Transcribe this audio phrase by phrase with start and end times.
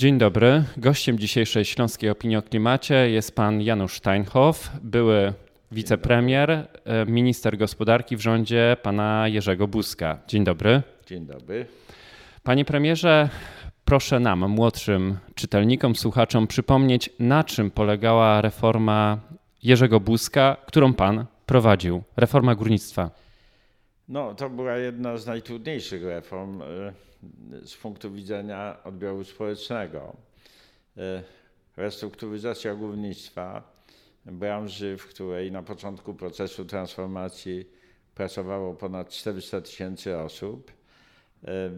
[0.00, 0.64] Dzień dobry.
[0.76, 5.32] Gościem dzisiejszej Śląskiej Opinii o Klimacie jest pan Janusz Steinhoff, były
[5.72, 6.66] wicepremier, e,
[7.06, 10.18] minister gospodarki w rządzie pana Jerzego Buzka.
[10.28, 10.82] Dzień dobry.
[11.06, 11.66] Dzień dobry.
[12.42, 13.28] Panie premierze,
[13.84, 19.20] proszę nam, młodszym czytelnikom, słuchaczom, przypomnieć, na czym polegała reforma
[19.62, 23.10] Jerzego Buzka, którą pan prowadził, reforma górnictwa.
[24.08, 26.66] No, to była jedna z najtrudniejszych reform e,
[27.64, 30.16] z punktu widzenia odbioru społecznego.
[30.96, 31.22] E,
[31.76, 33.72] restrukturyzacja górnictwa,
[34.26, 37.70] branży, w której na początku procesu transformacji
[38.14, 40.72] pracowało ponad 400 tysięcy osób.
[41.44, 41.70] E,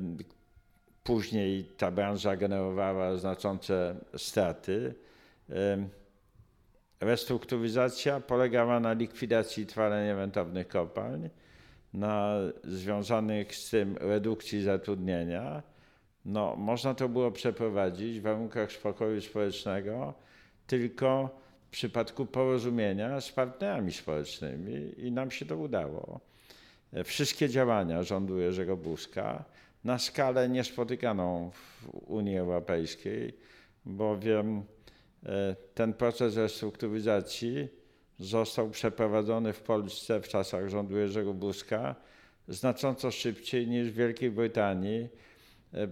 [1.04, 4.94] później ta branża generowała znaczące straty.
[7.00, 11.28] Restrukturyzacja polegała na likwidacji trwale rentownych kopalń,
[11.94, 15.62] na związanych z tym redukcji zatrudnienia.
[16.24, 20.14] No, można to było przeprowadzić w warunkach spokoju społecznego
[20.66, 26.20] tylko w przypadku porozumienia z partnerami społecznymi i nam się to udało.
[27.04, 29.44] Wszystkie działania rządu Jerzego Buzka
[29.84, 33.36] na skalę niespotykaną w Unii Europejskiej,
[33.84, 34.62] bowiem
[35.26, 37.68] e, ten proces restrukturyzacji
[38.22, 41.94] został przeprowadzony w Polsce w czasach rządu Jerzego Buzka
[42.48, 45.08] znacząco szybciej niż w Wielkiej Brytanii
[45.74, 45.88] e,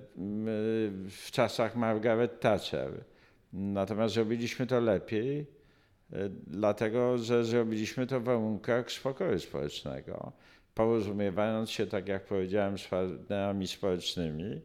[1.09, 3.05] w czasach Margaret Thatcher.
[3.53, 10.33] Natomiast zrobiliśmy to lepiej, e, dlatego że zrobiliśmy to w warunkach spokoju społecznego,
[10.75, 14.61] porozumiewając się, tak jak powiedziałem, z partnerami społecznymi.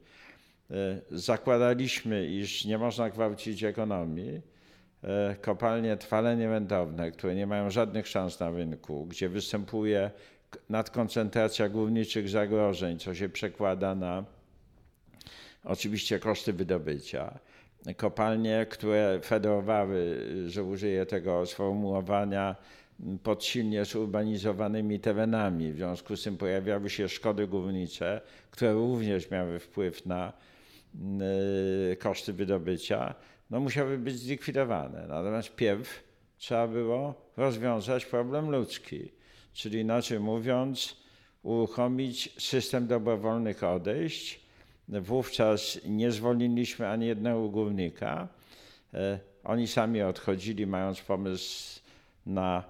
[0.72, 4.55] E, zakładaliśmy, iż nie można gwałcić ekonomii, E,
[5.42, 10.12] kopalnie trwale wędrowne, które nie mają żadnych szans na rynku, gdzie występuje
[10.70, 14.26] nadkoncentracja górniczych zagrożeń, co się przekłada na
[15.64, 17.40] oczywiście koszty wydobycia.
[17.98, 22.56] Kopalnie, które federowały, że użyję tego sformułowania,
[23.24, 25.72] pod silnie zurbanizowanymi terenami.
[25.72, 28.22] W związku z tym pojawiały się szkody górnicze,
[28.52, 30.34] które również miały wpływ na
[31.92, 33.16] e, koszty wydobycia
[33.50, 35.08] no musiały być zlikwidowane.
[35.08, 36.04] Natomiast pierw
[36.38, 39.12] trzeba było rozwiązać problem ludzki,
[39.54, 40.96] czyli inaczej mówiąc,
[41.44, 44.46] uruchomić system dobrowolnych odejść.
[44.88, 48.28] Wówczas nie zwolniliśmy ani jednego górnika.
[48.94, 51.80] E, oni sami odchodzili, mając pomysł
[52.26, 52.64] na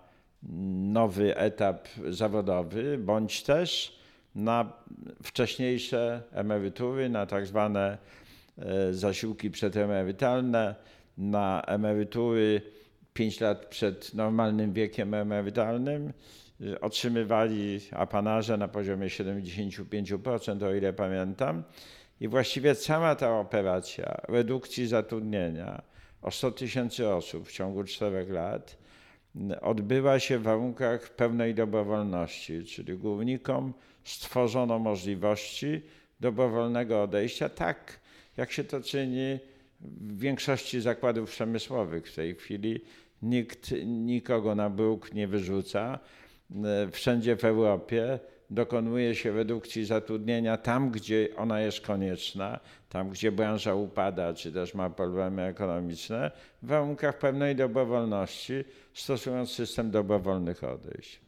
[0.94, 4.00] nowy etap zawodowy, bądź też
[4.36, 4.74] na
[5.24, 7.98] wcześniejsze emerytury, na tak zwane
[8.92, 10.76] zasiłki przedemerytalne,
[11.18, 12.62] na emerytury
[13.14, 16.14] 5 lat przed normalnym wiekiem emerytalnym.
[16.74, 21.64] E, otrzymywali apanarze na poziomie 75%, o ile pamiętam.
[22.20, 25.82] I właściwie cała ta operacja redukcji zatrudnienia
[26.22, 28.78] o 100 tysięcy osób w ciągu 4 lat
[29.62, 33.74] odbyła się w warunkach pełnej dobrowolności, czyli górnikom
[34.04, 35.82] stworzono możliwości
[36.20, 38.00] dobrowolnego odejścia, tak
[38.38, 39.40] jak się to czyni
[39.82, 42.82] w większości zakładów przemysłowych w tej chwili.
[43.22, 46.00] Nikt nikogo na bruk nie wyrzuca.
[46.66, 48.20] E, wszędzie w Europie
[48.50, 52.60] dokonuje się redukcji zatrudnienia tam, gdzie ona jest konieczna,
[52.90, 56.32] tam, gdzie branża upada, czy też ma problemy ekonomiczne,
[56.62, 58.54] w warunkach pewnej dobrowolności,
[58.94, 61.25] stosując system dobrowolnych odejść.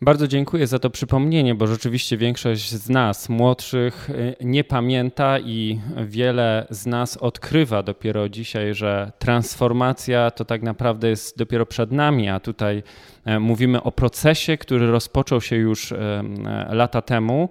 [0.00, 5.80] Bardzo dziękuję za to przypomnienie, bo rzeczywiście większość z nas, młodszych, y, nie pamięta i
[6.06, 12.28] wiele z nas odkrywa dopiero dzisiaj, że transformacja to tak naprawdę jest dopiero przed nami,
[12.28, 12.82] a tutaj
[13.24, 17.48] e, mówimy o procesie, który rozpoczął się już e, e, lata temu.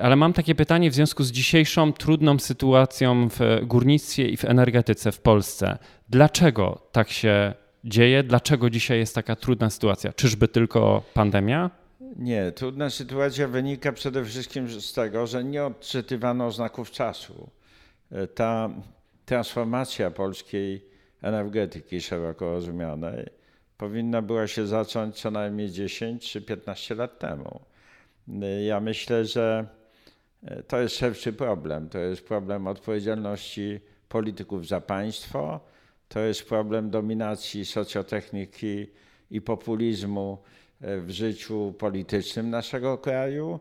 [0.00, 5.12] Ale mam takie pytanie w związku z dzisiejszą trudną sytuacją w górnictwie i w energetyce
[5.12, 5.78] w Polsce.
[6.08, 8.22] Dlaczego tak się dzieje?
[8.22, 10.12] Dlaczego dzisiaj jest taka trudna sytuacja?
[10.12, 11.70] Czyżby tylko pandemia?
[12.16, 17.50] Nie, trudna sytuacja wynika przede wszystkim z tego, że nie odczytywano znaków czasu.
[18.12, 18.70] E, ta
[19.24, 20.84] transformacja polskiej
[21.22, 23.26] energetyki szeroko rozumianej
[23.78, 27.60] powinna była się zacząć co najmniej 10 czy 15 lat temu.
[28.42, 29.66] E, ja myślę, że
[30.44, 31.88] e, to jest szerszy problem.
[31.88, 35.60] To jest problem odpowiedzialności polityków za państwo,
[36.14, 38.86] to jest problem dominacji socjotechniki
[39.30, 40.38] i populizmu
[40.80, 43.60] e, w życiu politycznym naszego kraju.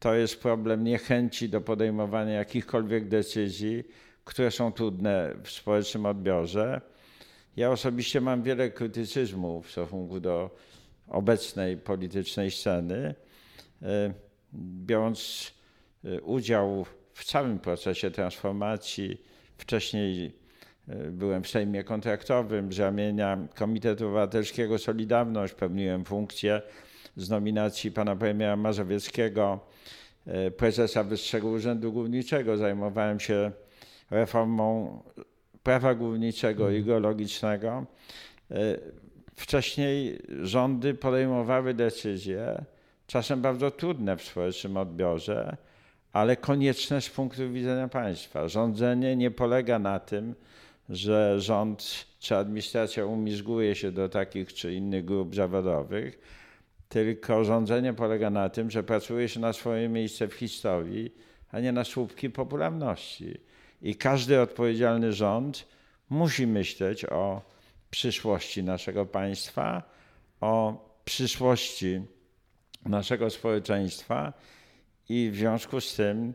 [0.00, 3.84] To jest problem niechęci do podejmowania jakichkolwiek decyzji,
[4.24, 6.80] które są trudne w społecznym odbiorze.
[7.56, 10.56] Ja osobiście mam wiele krytycyzmu w stosunku do
[11.08, 13.14] obecnej politycznej sceny.
[13.82, 14.14] E,
[14.86, 15.50] biorąc
[16.04, 19.22] e, udział w całym procesie transformacji
[19.58, 20.43] wcześniej
[21.10, 26.62] byłem w Sejmie Kontraktowym z ramienia Komitetu Obywatelskiego Solidarność, pełniłem funkcję
[27.16, 29.60] z nominacji pana premiera Mazowieckiego,
[30.26, 32.56] e, prezesa Wyższego Urzędu Górniczego.
[32.56, 33.52] Zajmowałem się
[34.10, 34.98] reformą
[35.62, 37.86] prawa górniczego i geologicznego.
[38.50, 38.56] E,
[39.36, 42.64] wcześniej rządy podejmowały decyzje,
[43.06, 45.56] czasem bardzo trudne w społecznym odbiorze,
[46.12, 48.48] ale konieczne z punktu widzenia państwa.
[48.48, 50.34] Rządzenie nie polega na tym,
[50.88, 56.18] że rząd czy administracja umizguje się do takich czy innych grup zawodowych,
[56.88, 61.14] tylko rządzenie polega na tym, że pracuje się na swoje miejsce w historii,
[61.52, 63.40] a nie na słupki popularności.
[63.82, 65.66] I każdy odpowiedzialny rząd
[66.10, 67.42] musi myśleć o
[67.90, 69.82] przyszłości naszego państwa,
[70.40, 72.00] o przyszłości
[72.86, 74.32] naszego społeczeństwa
[75.08, 76.34] i w związku z tym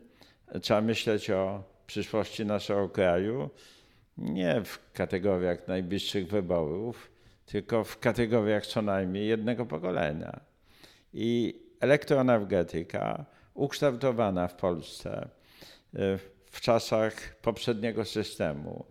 [0.62, 3.50] trzeba myśleć o przyszłości naszego kraju
[4.20, 7.10] nie w kategoriach najbliższych wyborów,
[7.46, 10.40] tylko w kategoriach co najmniej jednego pokolenia.
[11.12, 13.24] I elektroenergetyka
[13.54, 15.28] ukształtowana w Polsce
[15.94, 16.18] e,
[16.50, 18.84] w czasach poprzedniego systemu,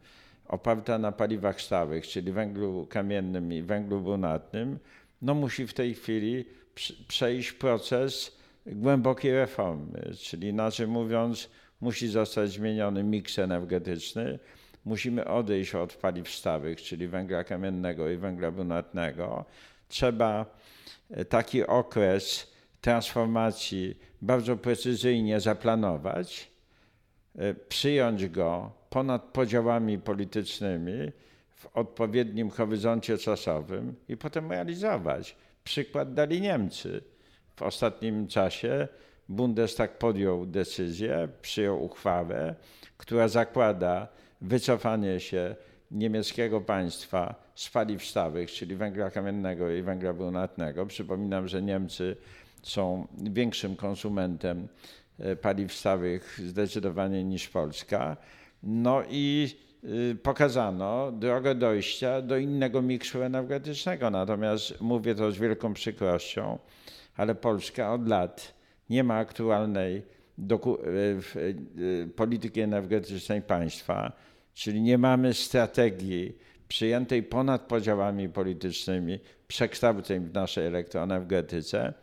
[0.48, 4.80] oparta na paliwach stałych, czyli węglu kamiennym i węglu brunatnym,
[5.22, 6.46] no musi w tej chwili
[7.08, 11.50] przejść proces głębokiej reformy, czyli inaczej mówiąc,
[11.82, 14.40] musi zostać zmieniony miks energetyczny.
[14.86, 19.46] Musimy odejść od paliw stałych, czyli węgla kamiennego i węgla brunatnego.
[19.88, 20.46] Trzeba
[21.10, 26.52] e, taki okres transformacji bardzo precyzyjnie zaplanować,
[27.36, 31.12] e, przyjąć go ponad podziałami politycznymi
[31.50, 35.36] w odpowiednim horyzoncie czasowym i potem realizować.
[35.64, 37.02] Przykład dali Niemcy.
[37.56, 38.88] W ostatnim czasie
[39.30, 42.56] Bundestag podjął decyzję, przyjął uchwałę,
[42.98, 44.08] która zakłada
[44.42, 45.56] wycofanie się
[45.92, 50.86] niemieckiego państwa z paliw stałych, czyli węgla kamiennego i węgla brunatnego.
[50.86, 52.16] Przypominam, że Niemcy
[52.64, 54.68] są większym konsumentem
[55.20, 58.18] e, paliw stałych zdecydowanie niż Polska.
[58.64, 64.10] No i y, pokazano drogę dojścia do innego miksu energetycznego.
[64.10, 66.60] Natomiast mówię to z wielką przykrością,
[67.18, 68.54] ale Polska od lat
[68.90, 70.04] nie ma aktualnej
[72.16, 74.12] polityki energetycznej państwa,
[74.54, 76.38] czyli nie mamy strategii
[76.68, 81.94] przyjętej ponad podziałami politycznymi przekształceń w naszej elektroenergetyce,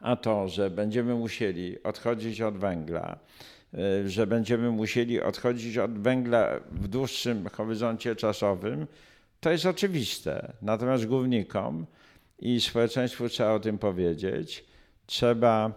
[0.00, 3.18] a to, że będziemy musieli odchodzić od węgla,
[3.74, 8.86] E, że będziemy musieli odchodzić od węgla w dłuższym horyzoncie czasowym,
[9.40, 10.52] to jest oczywiste.
[10.62, 11.86] Natomiast górnikom
[12.38, 14.64] i społeczeństwu trzeba o tym powiedzieć.
[15.06, 15.72] Trzeba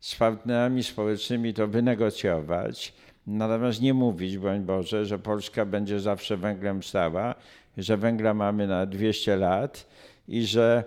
[0.00, 2.94] z partnerami społecznymi to wynegocjować.
[3.26, 7.34] Natomiast nie mówić, broń Boże, że Polska będzie zawsze węglem stała,
[7.76, 9.88] że węgla mamy na 200 lat
[10.28, 10.84] i że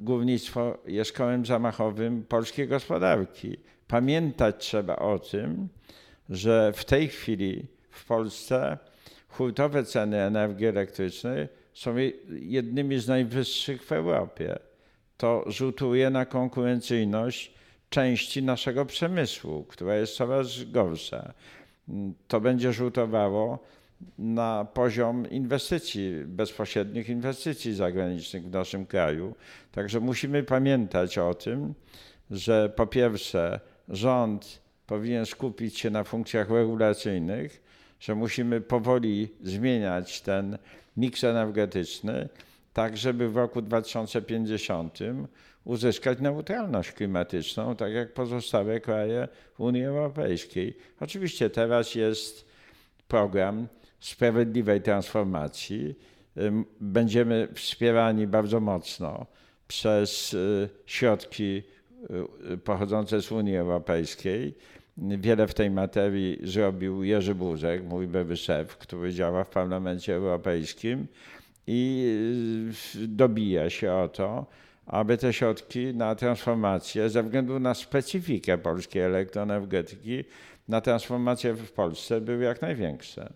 [0.00, 3.56] górnictwo jest kołem zamachowym polskiej gospodarki.
[3.88, 5.68] Pamiętać trzeba o tym,
[6.28, 8.78] że w tej chwili w Polsce
[9.28, 11.94] hurtowe ceny energii elektrycznej są
[12.40, 14.58] jednymi z najwyższych w Europie.
[15.16, 17.54] To rzutuje na konkurencyjność
[17.90, 21.32] części naszego przemysłu, która jest coraz gorsza.
[22.28, 23.58] To będzie rzutowało
[24.18, 29.34] na poziom inwestycji, bezpośrednich inwestycji zagranicznych w naszym kraju.
[29.72, 31.74] Także musimy pamiętać o tym,
[32.30, 37.62] że po pierwsze rząd powinien skupić się na funkcjach regulacyjnych,
[38.00, 40.58] że musimy powoli zmieniać ten
[40.96, 42.28] miks energetyczny,
[42.72, 44.98] tak żeby w roku 2050
[45.64, 50.76] uzyskać neutralność klimatyczną, tak jak pozostałe kraje Unii Europejskiej.
[51.00, 52.48] Oczywiście teraz jest
[53.08, 53.68] program
[54.00, 55.94] sprawiedliwej transformacji.
[56.80, 59.26] Będziemy wspierani bardzo mocno
[59.68, 61.62] przez y, środki
[62.52, 64.54] y, pochodzące z Unii Europejskiej.
[64.98, 71.06] Wiele w tej materii zrobił Jerzy Buzek, mój były szef, który działa w Parlamencie Europejskim
[71.66, 72.04] i
[72.96, 74.46] y, dobija się o to,
[74.90, 80.24] aby te środki na transformację, ze względu na specyfikę polskiej elektroenergetyki,
[80.68, 83.32] na transformację w Polsce były jak największe.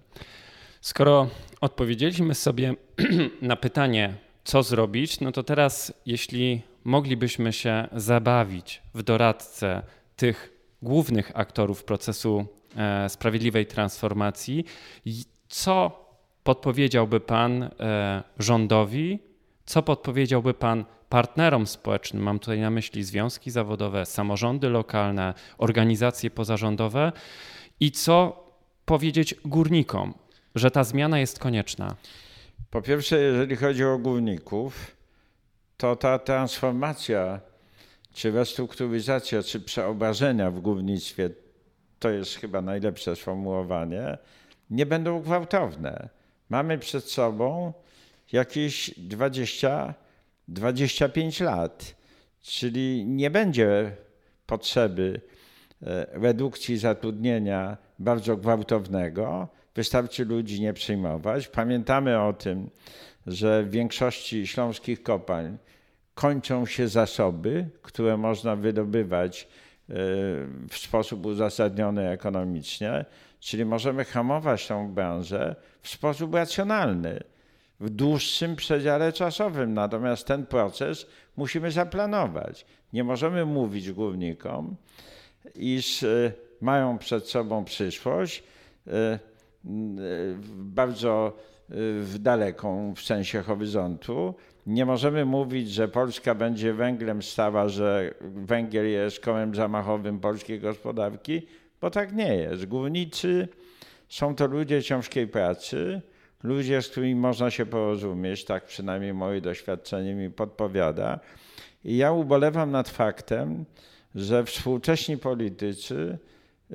[0.81, 1.29] Skoro
[1.61, 2.75] odpowiedzieliśmy sobie
[3.43, 9.83] na pytanie, co zrobić, no to teraz, jeśli moglibyśmy się zabawić w doradcę
[10.17, 12.47] tych głównych aktorów procesu
[12.77, 14.65] e, sprawiedliwej transformacji.
[15.49, 16.05] Co
[16.45, 19.19] podpowiedziałby Pan e, rządowi,
[19.67, 22.23] co podpowiedziałby Pan partnerom społecznym?
[22.23, 27.13] Mam tutaj na myśli związki zawodowe, samorządy lokalne, organizacje pozarządowe
[27.81, 28.45] i co
[28.85, 30.15] powiedzieć górnikom,
[30.55, 31.95] że ta zmiana jest konieczna?
[32.71, 34.97] Po pierwsze, jeżeli chodzi o górników,
[35.77, 37.41] to ta transformacja,
[38.13, 41.31] czy restrukturyzacja, czy przeobrażenia w górnictwie,
[41.99, 44.19] to jest chyba najlepsze sformułowanie,
[44.71, 46.09] nie będą gwałtowne.
[46.49, 47.73] Mamy przed sobą
[48.33, 48.99] jakieś
[50.49, 51.95] 20-25 lat,
[52.43, 53.93] czyli nie będzie
[54.47, 55.21] potrzeby
[55.83, 59.49] e, redukcji zatrudnienia bardzo gwałtownego.
[59.75, 61.49] Wystarczy ludzi nie przyjmować.
[61.49, 62.71] Pamiętamy o tym,
[63.27, 65.57] że w większości śląskich kopalń
[66.15, 69.47] kończą się zasoby, które można wydobywać e,
[70.69, 73.05] w sposób uzasadniony ekonomicznie,
[73.41, 77.21] czyli możemy hamować tą branżę w sposób racjonalny,
[77.85, 79.75] w dłuższym przedziale czasowym.
[79.75, 82.67] Natomiast ten proces musimy zaplanować.
[82.93, 84.77] Nie możemy mówić górnikom,
[85.55, 88.43] iż e, mają przed sobą przyszłość
[88.87, 89.19] e,
[90.55, 91.37] bardzo
[92.01, 94.35] w daleką w sensie horyzontu.
[94.67, 101.47] Nie możemy mówić, że Polska będzie węglem stała, że węgiel jest kołem zamachowym polskiej gospodarki,
[101.81, 102.67] bo tak nie jest.
[102.67, 103.49] Górnicy
[104.09, 106.03] są to ludzie ciężkiej pracy,
[106.45, 111.21] ludzie, z którymi można się porozumieć, tak przynajmniej moje doświadczenie mi podpowiada.
[111.85, 113.65] I ja ubolewam nad faktem,
[114.15, 116.19] że współcześni politycy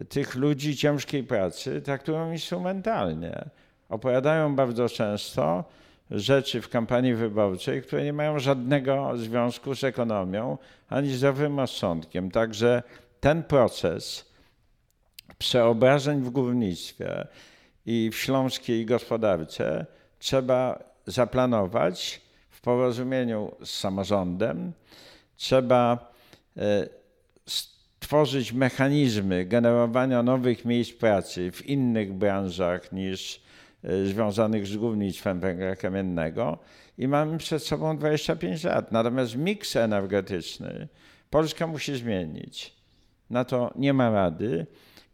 [0.09, 3.49] tych ludzi ciężkiej pracy traktują instrumentalnie.
[3.89, 5.63] Opowiadają bardzo często
[6.11, 10.57] rzeczy w kampanii wyborczej, które nie mają żadnego związku z ekonomią
[10.89, 12.31] ani zdrowym rozsądkiem.
[12.31, 12.83] Także
[13.19, 14.31] ten proces
[15.37, 17.27] przeobrażeń w górnictwie
[17.91, 19.85] i w śląskiej gospodarce
[20.19, 24.73] trzeba zaplanować w porozumieniu z samorządem.
[25.35, 26.11] Trzeba
[26.57, 26.87] e,
[27.45, 33.41] stworzyć mechanizmy generowania nowych miejsc pracy w innych branżach niż
[33.83, 36.57] e, związanych z górnictwem węgla kamiennego
[36.97, 38.91] i mamy przed sobą 25 lat.
[38.91, 40.87] Natomiast miks energetyczny
[41.29, 42.75] Polska musi zmienić.
[43.29, 44.67] Na to nie ma rady.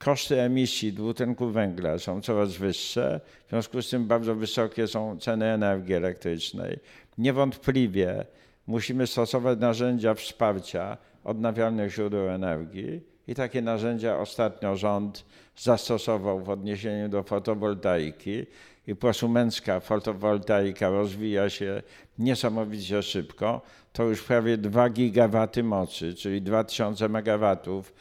[0.06, 5.46] Koszty emisji dwutlenku węgla są coraz wyższe, w związku z tym bardzo wysokie są ceny
[5.46, 6.80] energii elektrycznej.
[7.18, 8.26] Niewątpliwie
[8.68, 15.26] musimy stosować narzędzia wsparcia odnawialnych źródeł energii i takie narzędzia ostatnio rząd
[15.58, 18.46] zastosował w odniesieniu do fotowoltaiki
[18.88, 21.82] i prosumencka fotowoltaika rozwija się
[22.20, 23.62] niesamowicie szybko.
[23.94, 27.94] To już prawie 2 gigawaty mocy, czyli 2000 megawatów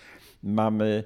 [0.42, 1.04] mamy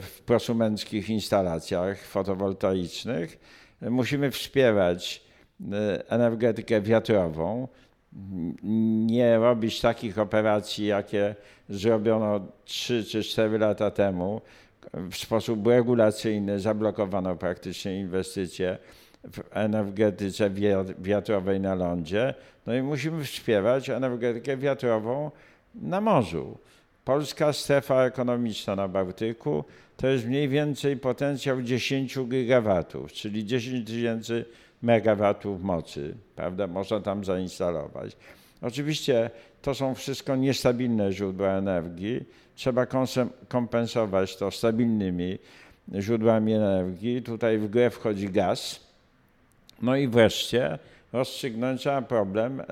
[0.00, 3.38] w prosumenckich instalacjach fotowoltaicznych.
[3.80, 5.24] Musimy wspierać
[5.72, 7.68] e, energetykę wiatrową
[9.06, 11.34] nie robić takich operacji, jakie
[11.68, 14.40] zrobiono 3 czy 4 lata temu.
[14.92, 18.78] W sposób regulacyjny zablokowano praktycznie inwestycje
[19.24, 20.50] w energetyce
[20.98, 22.34] wiatrowej na lądzie.
[22.66, 25.30] No i musimy wspierać energetykę wiatrową
[25.74, 26.58] na morzu.
[27.04, 29.64] Polska strefa ekonomiczna na Bałtyku
[29.96, 34.44] to jest mniej więcej potencjał 10 gigawatów, czyli 10 tysięcy
[34.82, 38.16] megawatów mocy, prawda, można tam zainstalować.
[38.62, 39.30] Oczywiście
[39.62, 42.24] to są wszystko niestabilne źródła energii.
[42.54, 42.86] Trzeba
[43.48, 45.38] kompensować to stabilnymi
[45.94, 47.22] źródłami energii.
[47.22, 48.80] Tutaj w grę wchodzi gaz.
[49.82, 50.78] No i wreszcie
[51.12, 52.62] rozstrzygnąć problem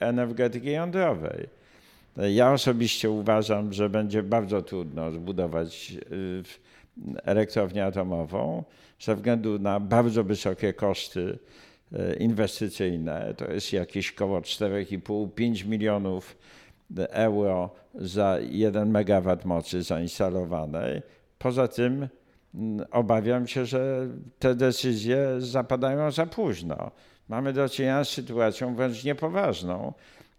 [0.00, 1.61] energetyki jądrowej.
[2.16, 6.42] Ja osobiście uważam, że będzie bardzo trudno zbudować y,
[7.24, 8.64] elektrownię atomową
[9.00, 11.38] ze względu na bardzo wysokie koszty
[11.92, 13.34] e, inwestycyjne.
[13.36, 16.36] To jest jakieś około 4,5-5 milionów
[16.96, 21.02] euro za 1 megawatt mocy zainstalowanej.
[21.38, 22.08] Poza tym
[22.90, 26.90] obawiam się, że te decyzje zapadają za późno.
[27.28, 29.92] Mamy do czynienia z sytuacją wręcz niepoważną.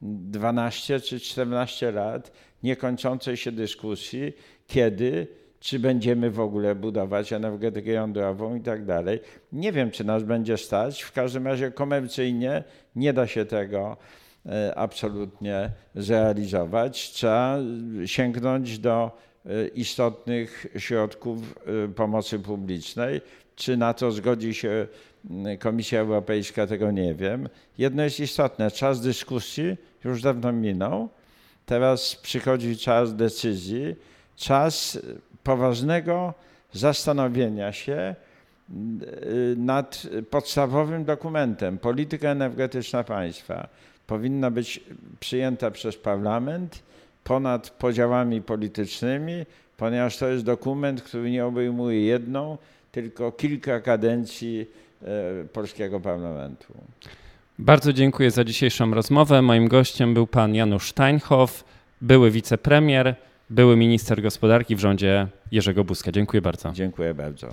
[0.03, 2.31] 12 czy 14 lat
[2.63, 4.33] niekończącej się dyskusji,
[4.67, 5.27] kiedy
[5.63, 9.19] czy będziemy w ogóle budować energetykę jądrową i tak dalej.
[9.51, 11.01] Nie wiem, czy nas będzie stać.
[11.01, 12.63] W każdym razie komercyjnie
[12.95, 13.97] nie da się tego
[14.45, 17.11] e, absolutnie zrealizować.
[17.11, 17.57] Trzeba
[18.05, 19.11] sięgnąć do
[19.45, 21.39] e, istotnych środków
[21.85, 23.21] e, pomocy publicznej.
[23.55, 24.87] Czy na to zgodzi się
[25.59, 27.49] Komisja Europejska, tego nie wiem.
[27.77, 31.09] Jedno jest istotne, czas dyskusji już dawno minął.
[31.65, 33.95] Teraz przychodzi czas decyzji,
[34.35, 34.99] czas
[35.43, 36.33] poważnego
[36.73, 38.15] zastanowienia się
[38.69, 41.77] y, nad podstawowym dokumentem.
[41.77, 43.67] Polityka energetyczna państwa
[44.07, 44.83] powinna być
[45.19, 46.83] przyjęta przez parlament
[47.23, 49.45] ponad podziałami politycznymi,
[49.77, 52.57] ponieważ to jest dokument, który nie obejmuje jedną,
[52.91, 54.67] tylko kilka kadencji
[55.53, 56.73] polskiego parlamentu.
[57.59, 59.41] Bardzo dziękuję za dzisiejszą rozmowę.
[59.41, 61.63] Moim gościem był pan Janusz Steinhoff,
[62.01, 63.15] były wicepremier,
[63.49, 66.11] były minister gospodarki w rządzie Jerzego Buzka.
[66.11, 66.71] Dziękuję bardzo.
[66.71, 67.47] Dziękuję bardzo.